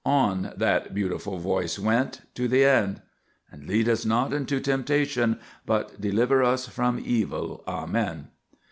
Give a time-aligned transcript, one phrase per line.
[0.03, 3.03] On that beautiful voice went to the end:
[3.53, 7.63] "_And lead us not into temptation; but deliver us from evil.
[7.67, 8.29] Amen.